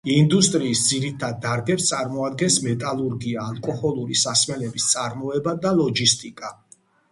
ინდუსტრიის 0.19 0.79
ძირითად 0.91 1.35
დარგებს 1.43 1.85
წარმოადგენს 1.89 2.57
მეტალურგია, 2.69 3.45
ალკოჰოლური 3.53 4.19
სასმელების 4.25 4.91
წარმოება 4.97 5.57
და 5.67 5.77
ლოჯისტიკა. 5.85 6.55